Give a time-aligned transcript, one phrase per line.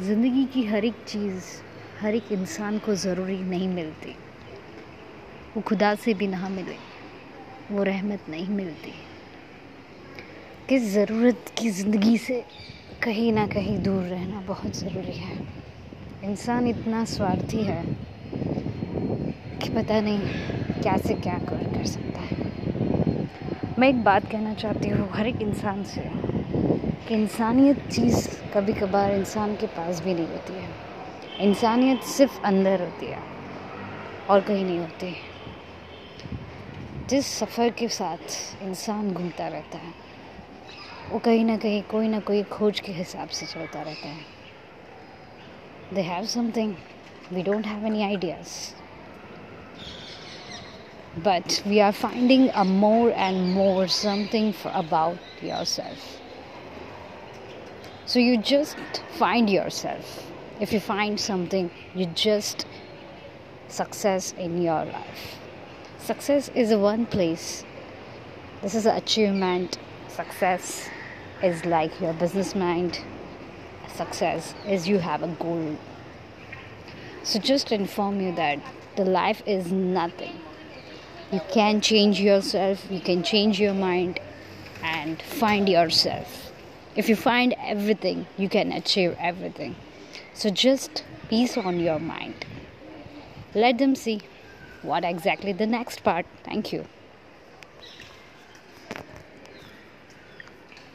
[0.00, 1.44] ज़िंदगी की हर एक चीज़,
[2.00, 4.10] हर एक इंसान को ज़रूरी नहीं मिलती।
[5.56, 6.76] वो खुदा से भी ना मिले,
[7.70, 8.92] वो रहमत नहीं मिलती।
[10.68, 12.44] किस ज़रूरत की ज़िंदगी से
[13.02, 15.36] कहीं ना कहीं दूर रहना बहुत ज़रूरी है।
[16.24, 17.82] इंसान इतना स्वार्थी है
[19.62, 22.36] कि पता नहीं क्या से क्या कर कर सकता है।
[23.78, 26.27] मैं एक बात कहना चाहती हूँ, हर एक इंसान से।
[27.08, 30.68] कि इंसानियत चीज़ कभी कभार इंसान के पास भी नहीं होती है।
[31.40, 33.22] इंसानियत सिर्फ़ अंदर होती है
[34.30, 35.16] और कहीं नहीं होती।
[37.08, 38.18] जिस सफ़र के साथ
[38.62, 39.94] इंसान घूमता रहता है,
[41.10, 44.24] वो कहीं ना कहीं, कोई ना कोई खोज के हिसाब से चलता रहता है।
[45.94, 46.74] They have something
[47.32, 48.74] we don't have any ideas
[51.24, 56.27] but we are finding a more and more something for about yourself.
[58.08, 58.78] So you just
[59.18, 60.32] find yourself.
[60.60, 62.64] If you find something, you just
[63.68, 65.36] success in your life.
[65.98, 67.66] Success is one place.
[68.62, 69.76] This is an achievement.
[70.08, 70.88] Success
[71.42, 72.98] is like your business mind.
[73.94, 75.76] Success is you have a goal.
[77.24, 78.58] So just inform you that
[78.96, 80.40] the life is nothing.
[81.30, 84.18] You can change yourself, you can change your mind
[84.82, 86.47] and find yourself.
[86.98, 89.76] If you find everything, you can achieve everything.
[90.34, 92.44] So just peace on your mind.
[93.54, 94.22] Let them see
[94.82, 96.26] what exactly the next part.
[96.42, 96.86] Thank you.